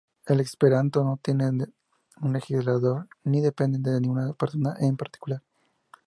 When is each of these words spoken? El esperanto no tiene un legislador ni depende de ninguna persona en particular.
El 0.25 0.39
esperanto 0.39 1.03
no 1.03 1.17
tiene 1.21 1.47
un 2.21 2.33
legislador 2.33 3.07
ni 3.23 3.39
depende 3.39 3.91
de 3.91 4.01
ninguna 4.01 4.33
persona 4.33 4.75
en 4.79 4.97
particular. 4.97 5.43